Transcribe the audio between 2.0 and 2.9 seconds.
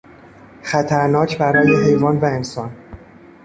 و انسان